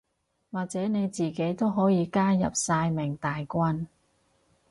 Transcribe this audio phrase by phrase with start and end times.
[0.51, 3.85] 或者你自己都可以加入曬命大軍